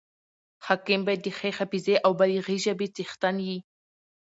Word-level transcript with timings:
حاکم 0.65 1.01
باید 1.05 1.21
د 1.23 1.27
ښې 1.37 1.49
حافظي 1.57 1.95
او 2.05 2.11
بلیغي 2.19 2.57
ژبي 2.65 2.87
څښتن 2.95 3.35
يي. 3.47 3.57